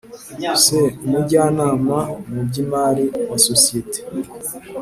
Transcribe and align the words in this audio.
c 0.61 0.65
umujyanama 1.05 1.99
mu 2.31 2.41
by 2.47 2.55
imari 2.63 3.05
wa 3.29 3.37
sosiyete 3.47 3.99